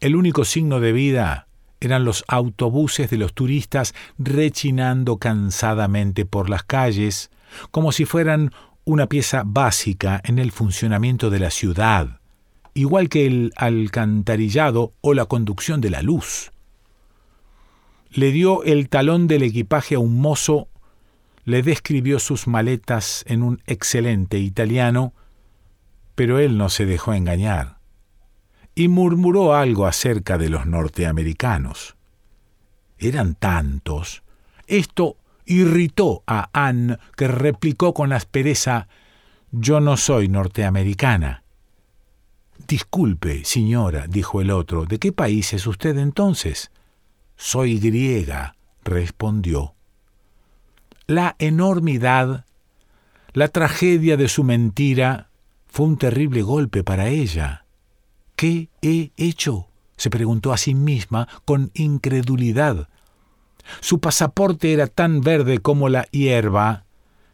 El 0.00 0.16
único 0.16 0.44
signo 0.44 0.80
de 0.80 0.92
vida 0.92 1.48
eran 1.80 2.04
los 2.04 2.24
autobuses 2.28 3.10
de 3.10 3.18
los 3.18 3.34
turistas 3.34 3.94
rechinando 4.18 5.18
cansadamente 5.18 6.24
por 6.24 6.48
las 6.50 6.62
calles, 6.62 7.30
como 7.70 7.92
si 7.92 8.04
fueran 8.04 8.52
una 8.84 9.08
pieza 9.08 9.42
básica 9.44 10.20
en 10.24 10.38
el 10.38 10.52
funcionamiento 10.52 11.30
de 11.30 11.38
la 11.38 11.50
ciudad, 11.50 12.20
igual 12.74 13.08
que 13.08 13.26
el 13.26 13.52
alcantarillado 13.56 14.92
o 15.00 15.14
la 15.14 15.26
conducción 15.26 15.80
de 15.80 15.90
la 15.90 16.02
luz. 16.02 16.50
Le 18.10 18.30
dio 18.30 18.62
el 18.64 18.88
talón 18.88 19.26
del 19.26 19.42
equipaje 19.42 19.96
a 19.96 19.98
un 19.98 20.20
mozo, 20.20 20.68
le 21.44 21.62
describió 21.62 22.18
sus 22.18 22.46
maletas 22.46 23.24
en 23.26 23.42
un 23.42 23.60
excelente 23.66 24.38
italiano, 24.38 25.12
pero 26.14 26.38
él 26.38 26.56
no 26.56 26.68
se 26.68 26.86
dejó 26.86 27.12
engañar 27.12 27.73
y 28.74 28.88
murmuró 28.88 29.54
algo 29.54 29.86
acerca 29.86 30.38
de 30.38 30.48
los 30.48 30.66
norteamericanos. 30.66 31.96
Eran 32.98 33.34
tantos. 33.34 34.22
Esto 34.66 35.16
irritó 35.44 36.22
a 36.26 36.48
Anne, 36.52 36.98
que 37.16 37.28
replicó 37.28 37.94
con 37.94 38.12
aspereza 38.12 38.88
Yo 39.52 39.80
no 39.80 39.96
soy 39.96 40.28
norteamericana. 40.28 41.44
Disculpe, 42.66 43.44
señora, 43.44 44.06
dijo 44.08 44.40
el 44.40 44.50
otro, 44.50 44.86
¿de 44.86 44.98
qué 44.98 45.12
país 45.12 45.52
es 45.52 45.66
usted 45.66 45.98
entonces? 45.98 46.70
Soy 47.36 47.78
griega, 47.78 48.56
respondió. 48.84 49.74
La 51.06 51.36
enormidad, 51.38 52.46
la 53.32 53.48
tragedia 53.48 54.16
de 54.16 54.28
su 54.28 54.44
mentira, 54.44 55.28
fue 55.66 55.86
un 55.86 55.98
terrible 55.98 56.42
golpe 56.42 56.82
para 56.84 57.08
ella. 57.08 57.63
¿Qué 58.44 58.68
he 58.82 59.10
hecho? 59.16 59.68
se 59.96 60.10
preguntó 60.10 60.52
a 60.52 60.58
sí 60.58 60.74
misma 60.74 61.28
con 61.46 61.70
incredulidad. 61.72 62.90
Su 63.80 64.00
pasaporte 64.00 64.74
era 64.74 64.86
tan 64.86 65.22
verde 65.22 65.60
como 65.60 65.88
la 65.88 66.02
hierba 66.10 66.84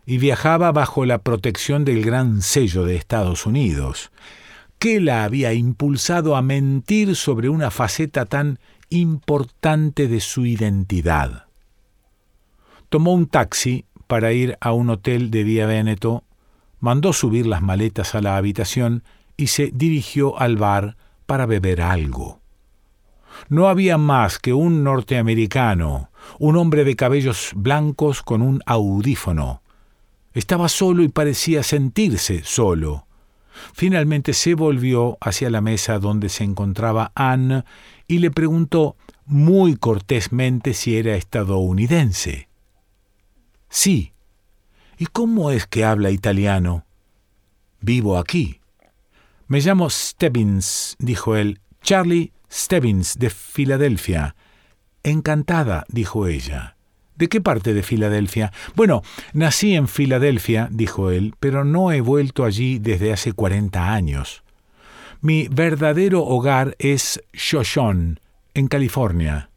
y 0.07 0.19
viajaba 0.19 0.71
bajo 0.71 1.05
la 1.07 1.19
protección 1.19 1.85
del 1.85 2.05
gran 2.05 2.43
sello 2.43 2.85
de 2.85 2.95
Estados 2.95 3.45
Unidos. 3.45 4.13
¿Qué 4.79 5.01
la 5.01 5.25
había 5.25 5.53
impulsado 5.53 6.37
a 6.37 6.43
mentir 6.43 7.17
sobre 7.17 7.49
una 7.49 7.73
faceta 7.73 8.25
tan 8.25 8.61
importante 8.89 10.07
de 10.07 10.21
su 10.21 10.47
identidad? 10.47 11.47
Tomó 12.89 13.15
un 13.15 13.27
taxi 13.27 13.85
para 14.07 14.33
ir 14.33 14.57
a 14.61 14.71
un 14.71 14.91
hotel 14.91 15.33
de 15.33 15.43
Vía 15.43 15.67
Veneto, 15.67 16.23
mandó 16.79 17.13
subir 17.13 17.49
las 17.49 17.63
maletas 17.63 18.15
a 18.15 18.21
la 18.21 18.37
habitación 18.37 19.03
y 19.41 19.47
se 19.47 19.71
dirigió 19.73 20.39
al 20.39 20.57
bar 20.57 20.99
para 21.25 21.47
beber 21.47 21.81
algo. 21.81 22.41
No 23.49 23.69
había 23.69 23.97
más 23.97 24.39
que 24.39 24.53
un 24.53 24.85
norteamericano, 24.85 26.11
un 26.39 26.57
hombre 26.57 26.85
de 26.85 26.95
cabellos 26.95 27.53
blancos 27.57 28.23
con 28.23 28.43
un 28.43 28.61
audífono. 28.67 29.63
Estaba 30.35 30.69
solo 30.69 31.03
y 31.03 31.09
parecía 31.09 31.63
sentirse 31.63 32.43
solo. 32.45 33.07
Finalmente 33.73 34.35
se 34.35 34.55
volvió 34.55 35.17
hacia 35.23 35.49
la 35.49 35.63
mesa 35.63 35.99
donde 35.99 36.29
se 36.29 36.45
encontraba 36.45 37.11
Anne 37.15 37.65
y 38.07 38.19
le 38.19 38.31
preguntó 38.31 38.97
muy 39.25 39.77
cortésmente 39.77 40.75
si 40.75 40.99
era 40.99 41.17
estadounidense. 41.17 42.49
Sí. 43.71 44.13
¿Y 44.99 45.07
cómo 45.07 45.51
es 45.51 45.67
que 45.67 45.85
habla 45.85 46.11
italiano? 46.11 46.85
Vivo 47.81 48.19
aquí. 48.19 48.60
Me 49.51 49.59
llamo 49.59 49.91
Stebbins, 49.91 50.95
dijo 51.01 51.35
él, 51.35 51.59
Charlie 51.83 52.33
Stebbins, 52.49 53.19
de 53.19 53.31
Filadelfia. 53.31 54.37
Encantada, 55.03 55.87
dijo 55.89 56.29
ella. 56.29 56.77
¿De 57.17 57.29
qué 57.29 57.41
parte 57.41 57.75
de 57.75 57.83
Filadelfia? 57.83 58.53
Bueno, 58.77 59.03
nací 59.33 59.75
en 59.75 59.89
Filadelfia, 59.89 60.69
dijo 60.71 61.11
él, 61.11 61.35
pero 61.41 61.65
no 61.65 61.91
he 61.91 62.01
vuelto 62.01 62.45
allí 62.45 62.79
desde 62.79 63.13
hace 63.13 63.33
cuarenta 63.33 63.93
años. 63.93 64.45
Mi 65.21 65.49
verdadero 65.51 66.25
hogar 66.25 66.77
es 66.79 67.21
Shoshone, 67.33 68.19
en 68.55 68.69
California. 68.69 69.51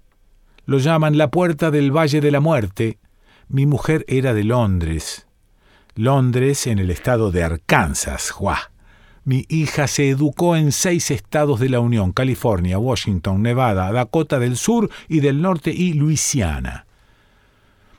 Lo 0.65 0.79
llaman 0.79 1.19
la 1.19 1.29
puerta 1.29 1.69
del 1.69 1.95
Valle 1.95 2.19
de 2.19 2.31
la 2.31 2.39
Muerte. 2.39 2.97
Mi 3.47 3.67
mujer 3.67 4.05
era 4.07 4.33
de 4.33 4.43
Londres. 4.43 5.27
Londres 5.93 6.65
en 6.65 6.79
el 6.79 6.89
estado 6.89 7.29
de 7.29 7.43
Arkansas, 7.43 8.31
Juá. 8.31 8.72
Mi 9.25 9.45
hija 9.47 9.87
se 9.87 10.09
educó 10.09 10.57
en 10.57 10.73
seis 10.73 11.09
estados 11.09 11.59
de 11.61 11.69
la 11.69 11.79
Unión, 11.79 12.11
California, 12.11 12.77
Washington, 12.77 13.41
Nevada, 13.41 13.91
Dakota 13.93 14.37
del 14.37 14.57
Sur 14.57 14.89
y 15.07 15.21
del 15.21 15.41
Norte 15.41 15.71
y 15.71 15.93
Luisiana. 15.93 16.85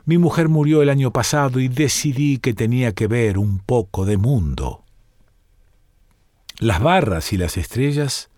Mi 0.04 0.19
mujer 0.19 0.50
murió 0.50 0.83
el 0.83 0.90
año 0.90 1.12
pasado 1.12 1.61
y 1.61 1.69
decidí 1.69 2.37
que 2.37 2.52
tenía 2.52 2.93
que 2.93 3.07
ver 3.07 3.38
un 3.38 3.59
poco 3.59 4.04
de 4.04 4.19
mundo. 4.19 4.85
Las 6.59 6.83
barras 6.83 7.33
y 7.33 7.38
las 7.38 7.57
estrellas 7.57 8.28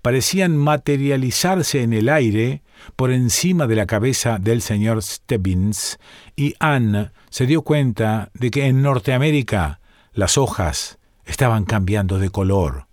parecían 0.00 0.56
materializarse 0.56 1.82
en 1.82 1.92
el 1.92 2.08
aire 2.08 2.62
por 2.94 3.10
encima 3.10 3.66
de 3.66 3.74
la 3.74 3.86
cabeza 3.86 4.38
del 4.38 4.62
señor 4.62 5.02
Stebbins, 5.02 5.98
y 6.36 6.54
Anne 6.60 7.10
se 7.28 7.46
dio 7.46 7.62
cuenta 7.62 8.30
de 8.34 8.52
que 8.52 8.66
en 8.66 8.82
Norteamérica 8.82 9.80
las 10.12 10.38
hojas 10.38 10.99
estaban 11.30 11.64
cambiando 11.64 12.18
de 12.18 12.28
color. 12.28 12.86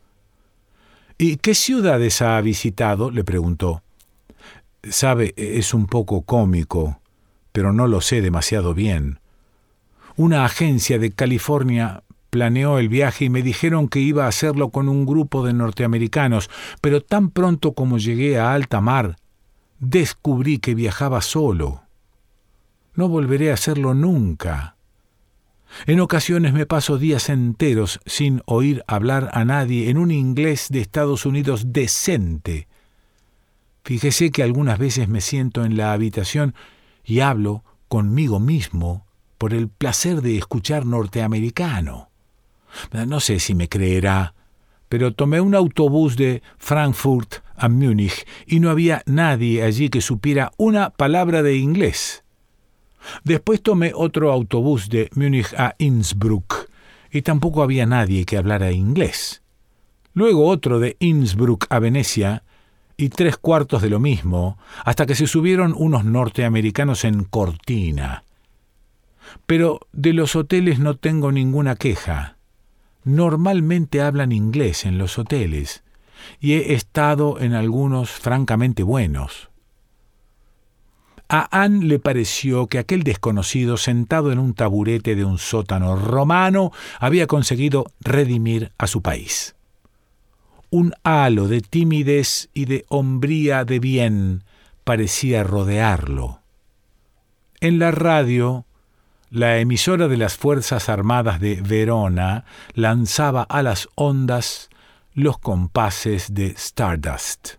¿Y 1.17 1.38
qué 1.38 1.56
ciudades 1.56 2.22
ha 2.22 2.39
visitado? 2.41 3.10
le 3.10 3.24
preguntó. 3.24 3.82
Sabe, 4.84 5.34
es 5.36 5.74
un 5.74 5.88
poco 5.88 6.22
cómico, 6.22 7.01
pero 7.51 7.74
no 7.74 7.88
lo 7.88 8.00
sé 8.00 8.22
demasiado 8.22 8.75
bien. 8.75 9.20
Una 10.15 10.46
agencia 10.46 11.00
de 11.00 11.12
California 11.12 12.03
planeó 12.29 12.77
el 12.77 12.89
viaje 12.89 13.25
y 13.25 13.29
me 13.29 13.41
dijeron 13.41 13.88
que 13.88 14.00
iba 14.00 14.25
a 14.25 14.29
hacerlo 14.29 14.70
con 14.70 14.88
un 14.88 15.08
grupo 15.08 15.44
de 15.44 15.53
norteamericanos, 15.53 16.50
pero 16.79 17.01
tan 17.01 17.32
pronto 17.32 17.74
como 17.74 17.98
llegué 17.98 18.38
a 18.38 18.53
alta 18.53 18.82
mar, 18.82 19.15
descubrí 19.79 20.60
que 20.60 20.75
viajaba 20.75 21.22
solo. 21.22 21.82
No 22.94 23.10
volveré 23.10 23.50
a 23.50 23.56
hacerlo 23.56 23.96
nunca. 23.96 24.76
En 25.86 26.00
ocasiones 26.00 26.53
me 26.53 26.65
paso 26.65 26.98
días 26.98 27.29
enteros 27.29 28.00
sin 28.05 28.41
oír 28.46 28.84
hablar 28.88 29.29
a 29.34 29.46
nadie 29.46 29.89
en 29.89 29.98
un 29.98 30.12
inglés 30.12 30.67
de 30.69 30.81
Estados 30.81 31.25
Unidos 31.25 31.72
decente. 31.72 32.67
Fíjese 33.84 34.31
que 34.31 34.43
algunas 34.43 34.79
veces 34.79 35.07
me 35.07 35.22
siento 35.22 35.63
en 35.63 35.77
la 35.77 35.93
habitación 35.93 36.55
y 37.05 37.22
hablo 37.22 37.63
conmigo 37.88 38.39
mismo 38.39 39.05
por 39.38 39.53
el 39.53 39.69
placer 39.69 40.22
de 40.22 40.38
escuchar 40.38 40.86
norteamericano. 40.86 42.10
No 43.07 43.19
sé 43.19 43.39
si 43.39 43.55
me 43.55 43.69
creerá, 43.69 44.34
pero 44.89 45.13
tomé 45.13 45.39
un 45.41 45.55
autobús 45.55 46.17
de 46.17 46.41
Frankfurt 46.57 47.36
a 47.55 47.69
Múnich 47.69 48.25
y 48.46 48.60
no 48.60 48.69
había 48.69 49.03
nadie 49.05 49.63
allí 49.63 49.89
que 49.89 50.01
supiera 50.01 50.51
una 50.57 50.89
palabra 50.89 51.41
de 51.43 51.55
inglés. 51.55 52.24
Después 53.24 53.62
tomé 53.62 53.92
otro 53.96 54.32
autobús 54.32 54.89
de 54.89 55.10
Múnich 55.16 55.54
a 55.58 55.75
Innsbruck 55.77 56.70
y 57.12 57.22
tampoco 57.22 57.63
había 57.63 57.86
nadie 57.86 58.25
que 58.25 58.38
hablara 58.38 58.72
inglés. 58.72 59.42
Luego 60.13 60.48
otro 60.48 60.80
de 60.80 60.98
Innsbruck 61.00 61.68
a 61.70 61.80
Venecia 61.80 62.44
y 62.98 63.10
tres 63.10 63.38
cuartos 63.38 63.82
de 63.84 63.89
lo 63.89 64.00
mismo, 64.00 64.58
hasta 64.84 65.06
que 65.06 65.16
se 65.16 65.27
subieron 65.27 65.74
unos 65.77 66.04
norteamericanos 66.04 67.06
en 67.06 67.24
Cortina. 67.24 68.24
Pero 69.46 69.81
de 69.94 70.14
los 70.14 70.36
hoteles 70.36 70.79
no 70.79 70.96
tengo 70.96 71.31
ninguna 71.31 71.75
queja. 71.75 72.38
Normalmente 73.03 74.01
hablan 74.01 74.31
inglés 74.31 74.86
en 74.86 74.98
los 74.98 75.20
hoteles, 75.20 75.83
y 76.40 76.53
he 76.53 76.74
estado 76.74 77.40
en 77.40 77.53
algunos 77.53 78.10
francamente 78.10 78.81
buenos. 78.81 79.50
A 81.29 81.63
Anne 81.63 81.85
le 81.85 82.00
pareció 82.00 82.68
que 82.68 82.79
aquel 82.79 83.03
desconocido 83.03 83.75
sentado 83.75 84.31
en 84.31 84.40
un 84.40 84.53
taburete 84.53 85.16
de 85.16 85.25
un 85.25 85.37
sótano 85.37 85.96
romano 85.98 86.72
había 87.00 87.27
conseguido 87.27 87.92
redimir 88.00 88.72
a 88.77 88.87
su 88.87 89.01
país. 89.01 89.55
Un 90.70 90.94
halo 91.03 91.48
de 91.48 91.61
timidez 91.61 92.50
y 92.53 92.66
de 92.66 92.85
hombría 92.87 93.66
de 93.66 93.79
bien 93.79 94.44
parecía 94.83 95.44
rodearlo. 95.44 96.42
En 97.59 97.79
la 97.79 97.92
radio, 97.92 98.66
la 99.29 99.57
emisora 99.57 100.07
de 100.07 100.16
las 100.16 100.37
Fuerzas 100.37 100.87
Armadas 100.87 101.42
de 101.42 101.61
Verona 101.61 102.46
lanzaba 102.74 103.44
a 103.44 103.63
las 103.63 103.90
ondas 103.96 104.70
los 105.13 105.40
compases 105.40 106.33
de 106.33 106.48
Stardust. 106.51 107.55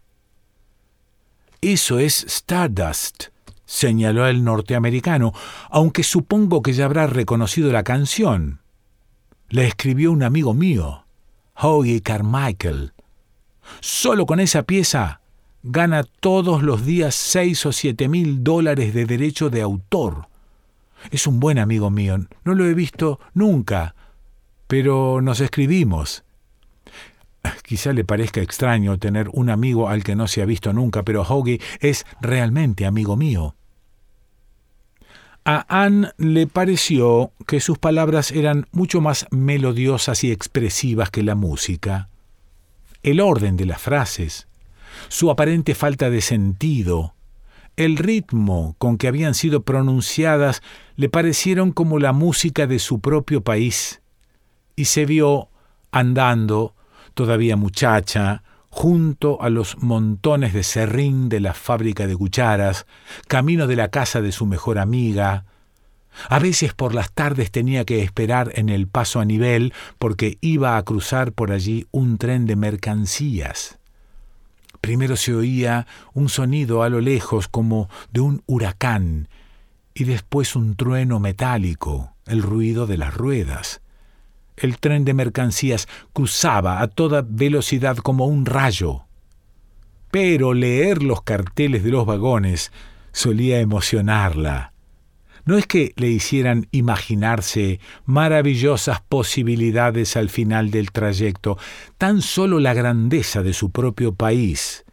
Eso 1.60 1.98
es 1.98 2.24
Stardust, 2.24 3.26
señaló 3.68 4.26
el 4.26 4.44
norteamericano, 4.44 5.34
aunque 5.68 6.02
supongo 6.02 6.62
que 6.62 6.72
ya 6.72 6.86
habrá 6.86 7.06
reconocido 7.06 7.70
la 7.70 7.84
canción. 7.84 8.62
La 9.50 9.64
escribió 9.64 10.10
un 10.10 10.22
amigo 10.22 10.54
mío, 10.54 11.04
Hoagie 11.54 12.00
Carmichael. 12.00 12.94
Solo 13.80 14.24
con 14.24 14.40
esa 14.40 14.62
pieza 14.62 15.20
gana 15.62 16.02
todos 16.02 16.62
los 16.62 16.86
días 16.86 17.14
seis 17.14 17.66
o 17.66 17.72
siete 17.72 18.08
mil 18.08 18.42
dólares 18.42 18.94
de 18.94 19.04
derecho 19.04 19.50
de 19.50 19.60
autor. 19.60 20.28
Es 21.10 21.26
un 21.26 21.38
buen 21.38 21.58
amigo 21.58 21.90
mío, 21.90 22.16
no 22.44 22.54
lo 22.54 22.64
he 22.64 22.72
visto 22.72 23.20
nunca, 23.34 23.94
pero 24.66 25.20
nos 25.20 25.40
escribimos. 25.40 26.24
Quizá 27.64 27.92
le 27.92 28.04
parezca 28.04 28.40
extraño 28.40 28.98
tener 28.98 29.28
un 29.34 29.50
amigo 29.50 29.90
al 29.90 30.04
que 30.04 30.16
no 30.16 30.26
se 30.26 30.40
ha 30.40 30.46
visto 30.46 30.72
nunca, 30.72 31.02
pero 31.02 31.22
Hoagie 31.22 31.60
es 31.80 32.06
realmente 32.22 32.86
amigo 32.86 33.14
mío. 33.14 33.54
A 35.50 35.64
Anne 35.70 36.10
le 36.18 36.46
pareció 36.46 37.32
que 37.46 37.60
sus 37.60 37.78
palabras 37.78 38.32
eran 38.32 38.66
mucho 38.70 39.00
más 39.00 39.26
melodiosas 39.30 40.22
y 40.22 40.30
expresivas 40.30 41.08
que 41.08 41.22
la 41.22 41.34
música. 41.34 42.10
El 43.02 43.18
orden 43.18 43.56
de 43.56 43.64
las 43.64 43.80
frases, 43.80 44.46
su 45.08 45.30
aparente 45.30 45.74
falta 45.74 46.10
de 46.10 46.20
sentido, 46.20 47.14
el 47.76 47.96
ritmo 47.96 48.74
con 48.76 48.98
que 48.98 49.08
habían 49.08 49.32
sido 49.32 49.62
pronunciadas 49.62 50.60
le 50.96 51.08
parecieron 51.08 51.72
como 51.72 51.98
la 51.98 52.12
música 52.12 52.66
de 52.66 52.78
su 52.78 53.00
propio 53.00 53.40
país, 53.40 54.02
y 54.76 54.84
se 54.84 55.06
vio 55.06 55.48
andando, 55.90 56.74
todavía 57.14 57.56
muchacha, 57.56 58.42
junto 58.70 59.40
a 59.42 59.50
los 59.50 59.78
montones 59.78 60.52
de 60.52 60.62
serrín 60.62 61.28
de 61.28 61.40
la 61.40 61.54
fábrica 61.54 62.06
de 62.06 62.16
cucharas, 62.16 62.86
camino 63.26 63.66
de 63.66 63.76
la 63.76 63.88
casa 63.88 64.20
de 64.20 64.32
su 64.32 64.46
mejor 64.46 64.78
amiga. 64.78 65.44
A 66.28 66.38
veces 66.38 66.74
por 66.74 66.94
las 66.94 67.12
tardes 67.12 67.50
tenía 67.50 67.84
que 67.84 68.02
esperar 68.02 68.52
en 68.54 68.68
el 68.68 68.88
paso 68.88 69.20
a 69.20 69.24
nivel 69.24 69.72
porque 69.98 70.38
iba 70.40 70.76
a 70.76 70.82
cruzar 70.82 71.32
por 71.32 71.52
allí 71.52 71.86
un 71.90 72.18
tren 72.18 72.46
de 72.46 72.56
mercancías. 72.56 73.78
Primero 74.80 75.16
se 75.16 75.34
oía 75.34 75.86
un 76.14 76.28
sonido 76.28 76.82
a 76.82 76.88
lo 76.88 77.00
lejos 77.00 77.48
como 77.48 77.88
de 78.12 78.20
un 78.20 78.42
huracán 78.46 79.28
y 79.94 80.04
después 80.04 80.54
un 80.54 80.76
trueno 80.76 81.18
metálico, 81.18 82.14
el 82.26 82.42
ruido 82.42 82.86
de 82.86 82.96
las 82.96 83.14
ruedas. 83.14 83.80
El 84.62 84.78
tren 84.78 85.04
de 85.04 85.14
mercancías 85.14 85.88
cruzaba 86.12 86.80
a 86.80 86.88
toda 86.88 87.24
velocidad 87.28 87.96
como 87.98 88.26
un 88.26 88.46
rayo. 88.46 89.04
Pero 90.10 90.54
leer 90.54 91.02
los 91.02 91.22
carteles 91.22 91.84
de 91.84 91.90
los 91.90 92.06
vagones 92.06 92.72
solía 93.12 93.60
emocionarla. 93.60 94.72
No 95.44 95.56
es 95.56 95.66
que 95.66 95.94
le 95.96 96.08
hicieran 96.08 96.66
imaginarse 96.72 97.80
maravillosas 98.04 99.00
posibilidades 99.00 100.16
al 100.16 100.28
final 100.28 100.70
del 100.70 100.92
trayecto, 100.92 101.56
tan 101.96 102.20
solo 102.20 102.60
la 102.60 102.74
grandeza 102.74 103.42
de 103.42 103.54
su 103.54 103.70
propio 103.70 104.14
país, 104.14 104.84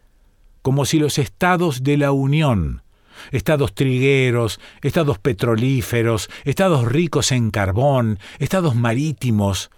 como 0.62 0.86
si 0.86 0.98
los 0.98 1.18
estados 1.18 1.82
de 1.82 1.98
la 1.98 2.12
Unión 2.12 2.82
estados 3.30 3.74
trigueros, 3.74 4.60
estados 4.82 5.18
petrolíferos, 5.18 6.28
estados 6.44 6.86
ricos 6.86 7.32
en 7.32 7.50
carbón, 7.50 8.18
estados 8.38 8.74
marítimos, 8.74 9.70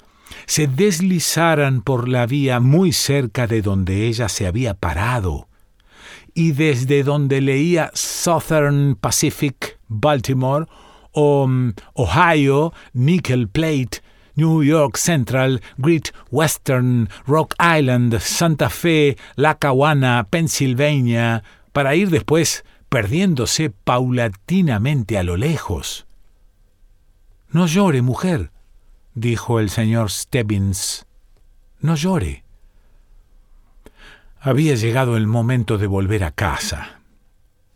se 0.46 0.66
deslizaran 0.66 1.83
por 1.83 2.09
la 2.09 2.27
vía 2.27 2.61
muy 2.61 2.92
cerca 2.92 3.46
de 3.46 3.62
donde 3.62 4.07
ella 4.07 4.29
se 4.29 4.46
había 4.46 4.74
parado, 4.74 5.48
y 6.35 6.53
desde 6.53 7.03
donde 7.03 7.40
leía 7.40 7.90
Southern 7.94 8.94
Pacific, 8.94 9.79
Baltimore, 9.88 10.66
o 11.12 11.46
mm, 11.48 11.72
Ohio, 11.94 12.72
Nickel 12.92 13.48
Plate, 13.48 14.03
New 14.37 14.62
York 14.62 14.96
Central, 14.96 15.61
Great 15.79 16.12
Western, 16.31 17.09
Rock 17.27 17.55
Island, 17.59 18.20
Santa 18.20 18.70
Fe, 18.70 19.16
Lackawanna, 19.35 20.29
Pennsylvania, 20.31 21.42
para 21.72 21.96
ir 21.96 22.11
después 22.11 22.64
perdiéndose 22.88 23.70
paulatinamente 23.70 25.18
a 25.18 25.22
lo 25.22 25.37
lejos. 25.37 26.07
No 27.51 27.66
llore, 27.66 28.03
mujer, 28.03 28.51
dijo 29.14 29.61
el 29.61 29.70
señor 29.70 30.11
Stebbins. 30.11 31.07
No 31.81 31.94
llore. 31.94 32.44
Había 34.40 34.74
llegado 34.74 35.16
el 35.16 35.27
momento 35.27 35.79
de 35.79 35.87
volver 35.87 36.24
a 36.24 36.31
casa. 36.31 37.01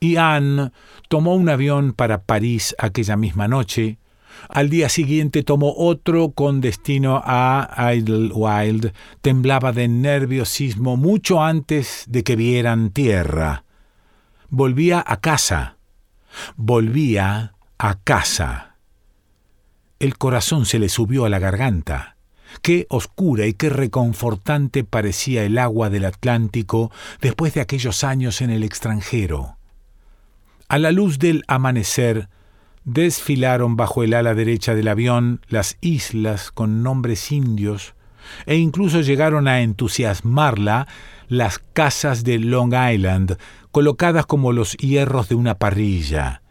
Y 0.01 0.17
Anne 0.17 0.73
tomó 1.09 1.35
un 1.35 1.49
avión 1.49 1.93
para 1.93 2.23
París 2.23 2.75
aquella 2.79 3.17
misma 3.17 3.49
noche. 3.49 3.99
Al 4.49 4.69
día 4.69 4.89
siguiente 4.89 5.43
tomó 5.43 5.75
otro 5.77 6.33
con 6.33 6.61
destino 6.61 7.23
a 7.25 7.93
Idlewild. 7.95 8.93
Temblaba 9.21 9.73
de 9.73 9.89
nerviosismo 9.89 10.97
mucho 10.97 11.43
antes 11.43 12.05
de 12.09 12.25
que 12.25 12.37
vieran 12.37 12.91
tierra. 12.91 13.65
Volvía 14.55 15.03
a 15.07 15.17
casa. 15.23 15.79
Volvía 16.57 17.55
a 17.79 17.95
casa. 17.95 18.77
El 19.99 20.19
corazón 20.19 20.67
se 20.67 20.79
le 20.79 20.91
subió 20.91 21.25
a 21.25 21.31
la 21.31 21.39
garganta. 21.39 22.17
Qué 22.61 22.87
oscura 22.91 23.47
y 23.47 23.55
qué 23.55 23.71
reconfortante 23.71 24.85
parecía 24.85 25.45
el 25.45 25.57
agua 25.57 25.89
del 25.89 26.05
Atlántico 26.05 26.93
después 27.23 27.55
de 27.55 27.63
aquellos 27.63 28.05
años 28.05 28.43
en 28.43 28.51
el 28.51 28.63
extranjero. 28.63 29.57
A 30.69 30.77
la 30.77 30.93
luz 30.93 31.19
del 31.19 31.45
amanecer, 31.49 32.29
desfilaron 32.85 33.77
bajo 33.77 34.03
el 34.03 34.13
ala 34.13 34.35
derecha 34.35 34.75
del 34.75 34.89
avión 34.89 35.41
las 35.49 35.79
islas 35.81 36.51
con 36.51 36.83
nombres 36.83 37.33
indios, 37.33 37.95
e 38.45 38.57
incluso 38.57 39.01
llegaron 39.01 39.49
a 39.49 39.63
entusiasmarla 39.63 40.89
las 41.29 41.59
casas 41.59 42.23
de 42.25 42.39
Long 42.39 42.75
Island, 42.75 43.39
colocadas 43.73 44.27
como 44.27 44.53
los 44.53 44.77
hierros 44.77 45.29
de 45.29 45.35
una 45.35 45.57
parrilla. 45.57 46.43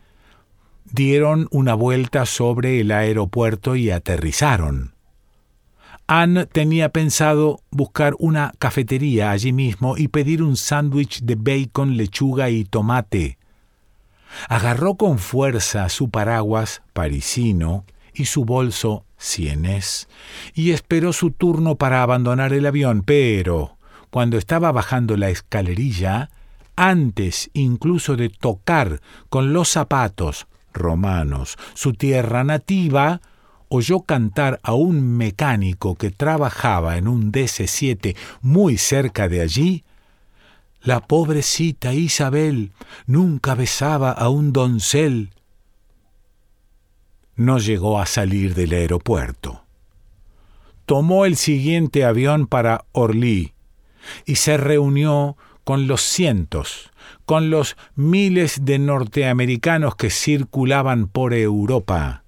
Dieron 0.91 1.47
una 1.51 1.73
vuelta 1.75 2.25
sobre 2.25 2.81
el 2.81 2.91
aeropuerto 2.91 3.77
y 3.77 3.91
aterrizaron. 3.91 4.95
Anne 6.07 6.45
tenía 6.45 6.89
pensado 6.89 7.61
buscar 7.69 8.15
una 8.19 8.51
cafetería 8.59 9.31
allí 9.31 9.53
mismo 9.53 9.97
y 9.97 10.09
pedir 10.09 10.43
un 10.43 10.57
sándwich 10.57 11.21
de 11.21 11.35
bacon, 11.35 11.95
lechuga 11.95 12.49
y 12.49 12.65
tomate. 12.65 13.37
Agarró 14.49 14.95
con 14.95 15.19
fuerza 15.19 15.87
su 15.87 16.09
paraguas 16.09 16.81
parisino 16.91 17.85
y 18.13 18.25
su 18.25 18.43
bolso 18.43 19.05
sienés 19.17 20.09
y 20.53 20.71
esperó 20.71 21.13
su 21.13 21.31
turno 21.31 21.75
para 21.75 22.03
abandonar 22.03 22.51
el 22.51 22.65
avión, 22.65 23.03
pero 23.03 23.77
cuando 24.09 24.37
estaba 24.37 24.71
bajando 24.73 25.15
la 25.15 25.29
escalerilla, 25.29 26.29
antes 26.75 27.49
incluso 27.53 28.15
de 28.15 28.29
tocar 28.29 29.01
con 29.29 29.53
los 29.53 29.69
zapatos 29.69 30.47
romanos 30.73 31.57
su 31.73 31.93
tierra 31.93 32.43
nativa, 32.43 33.21
oyó 33.69 34.01
cantar 34.01 34.59
a 34.63 34.73
un 34.73 35.17
mecánico 35.17 35.95
que 35.95 36.11
trabajaba 36.11 36.97
en 36.97 37.07
un 37.07 37.31
DC-7 37.31 38.15
muy 38.41 38.77
cerca 38.77 39.29
de 39.29 39.41
allí, 39.41 39.83
la 40.81 40.99
pobrecita 40.99 41.93
Isabel 41.93 42.71
nunca 43.05 43.53
besaba 43.53 44.11
a 44.11 44.29
un 44.29 44.51
doncel. 44.51 45.29
No 47.35 47.59
llegó 47.59 47.99
a 47.99 48.07
salir 48.07 48.55
del 48.55 48.73
aeropuerto. 48.73 49.63
Tomó 50.85 51.25
el 51.25 51.37
siguiente 51.37 52.03
avión 52.03 52.47
para 52.47 52.85
Orly 52.91 53.53
y 54.25 54.35
se 54.35 54.57
reunió 54.57 55.37
con 55.63 55.87
los 55.87 56.01
cientos, 56.01 56.91
con 57.25 57.49
los 57.49 57.77
miles 57.95 58.65
de 58.65 58.79
norteamericanos 58.79 59.95
que 59.95 60.09
circulaban 60.09 61.07
por 61.07 61.33
Europa 61.33 62.21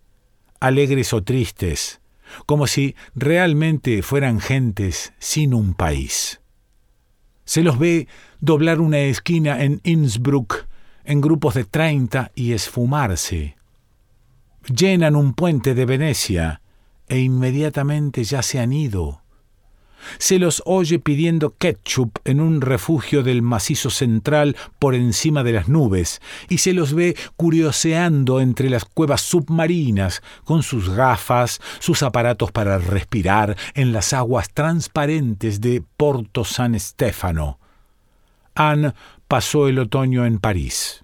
alegres 0.64 1.12
o 1.12 1.22
tristes, 1.22 2.00
como 2.46 2.68
si 2.68 2.96
realmente 3.16 4.02
fueran 4.02 4.40
gentes 4.40 5.14
sin 5.20 5.54
un 5.54 5.74
país. 5.74 6.40
Se 7.44 7.64
los 7.64 7.78
ve 7.78 8.08
doblar 8.40 8.80
una 8.80 9.00
esquina 9.00 9.62
en 9.62 9.82
Innsbruck 9.84 10.68
en 11.04 11.20
grupos 11.20 11.56
de 11.56 11.66
treinta 11.66 12.32
y 12.34 12.54
esfumarse. 12.54 13.58
Llenan 14.74 15.18
un 15.18 15.34
puente 15.34 15.76
de 15.76 15.86
Venecia 15.86 16.62
e 17.10 17.20
inmediatamente 17.20 18.24
ya 18.24 18.42
se 18.42 18.62
han 18.62 18.72
ido 18.72 19.23
se 20.18 20.40
los 20.40 20.62
oye 20.66 21.00
pidiendo 21.00 21.56
ketchup 21.58 22.20
en 22.26 22.42
un 22.42 22.62
refugio 22.62 23.24
del 23.24 23.42
macizo 23.42 23.90
central 23.90 24.56
por 24.80 24.96
encima 24.96 25.44
de 25.44 25.54
las 25.54 25.70
nubes, 25.70 26.22
y 26.50 26.60
se 26.60 26.74
los 26.74 26.94
ve 26.94 27.16
curioseando 27.36 28.40
entre 28.40 28.70
las 28.70 28.86
cuevas 28.86 29.22
submarinas 29.22 30.22
con 30.44 30.64
sus 30.64 30.90
gafas, 30.90 31.62
sus 31.80 32.04
aparatos 32.04 32.52
para 32.52 32.78
respirar 32.78 33.58
en 33.74 33.94
las 33.94 34.14
aguas 34.14 34.50
transparentes 34.54 35.62
de 35.62 35.84
Porto 35.98 36.44
San 36.44 36.80
Stefano. 36.80 37.60
Anne 38.56 38.94
pasó 39.28 39.68
el 39.68 39.80
otoño 39.80 40.26
en 40.26 40.40
París. 40.40 41.04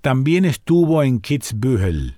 También 0.00 0.44
estuvo 0.44 1.02
en 1.02 1.20
Kitzbühel. 1.20 2.16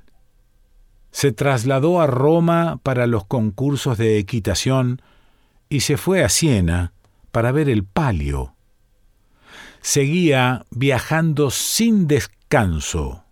Se 1.11 1.33
trasladó 1.33 2.01
a 2.01 2.07
Roma 2.07 2.79
para 2.83 3.07
los 3.07 3.25
concursos 3.27 3.99
de 3.99 4.19
equitación, 4.19 5.03
y 5.73 5.81
se 5.81 5.97
fue 5.97 6.23
a 6.23 6.29
Siena 6.29 6.93
para 7.31 7.51
ver 7.51 7.71
el 7.71 7.83
palio. 7.83 8.55
Seguía 9.81 10.67
viajando 10.71 11.51
sin 11.51 12.07
descanso, 12.07 13.25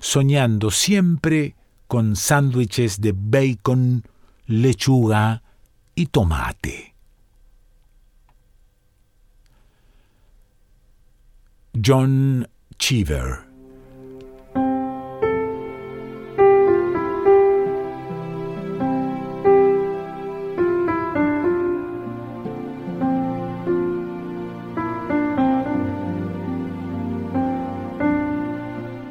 soñando 0.00 0.72
siempre 0.72 1.54
con 1.86 2.16
sándwiches 2.16 3.00
de 3.00 3.14
bacon, 3.16 4.02
lechuga 4.46 5.44
y 5.94 6.06
tomate. 6.06 6.96
John 11.80 12.48
Cheever 12.76 13.47